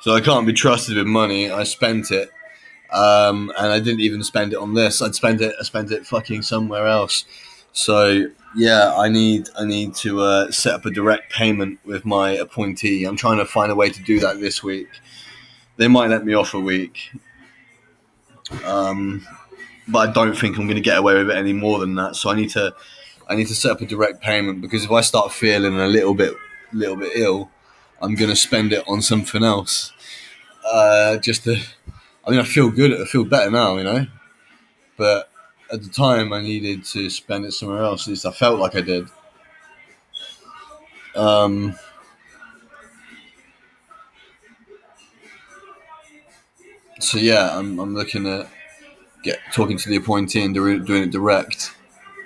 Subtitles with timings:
[0.00, 1.50] So I can't be trusted with money.
[1.50, 2.30] I spent it,
[2.92, 5.02] um, and I didn't even spend it on this.
[5.02, 5.54] I'd spend it.
[5.58, 7.24] I spent it fucking somewhere else.
[7.72, 8.26] So
[8.56, 13.04] yeah, I need I need to uh, set up a direct payment with my appointee.
[13.04, 14.88] I'm trying to find a way to do that this week.
[15.76, 17.12] They might let me off a week,
[18.64, 19.26] um,
[19.86, 22.16] but I don't think I'm going to get away with it any more than that.
[22.16, 22.74] So I need to
[23.28, 26.14] I need to set up a direct payment because if I start feeling a little
[26.14, 26.34] bit
[26.72, 27.50] little bit ill,
[28.00, 29.92] I'm going to spend it on something else.
[30.64, 31.56] Uh, just to,
[32.26, 33.00] I mean, I feel good.
[33.00, 34.06] I feel better now, you know,
[34.96, 35.30] but
[35.72, 38.06] at the time I needed to spend it somewhere else.
[38.06, 39.08] At least I felt like I did.
[41.14, 41.74] Um,
[47.00, 48.48] so yeah, I'm, I'm looking at
[49.22, 51.74] get talking to the appointee and doing it direct.